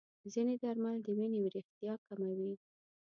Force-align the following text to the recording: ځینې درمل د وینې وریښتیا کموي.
ځینې 0.33 0.55
درمل 0.63 0.97
د 1.03 1.07
وینې 1.17 1.39
وریښتیا 1.41 1.93
کموي. 2.07 2.53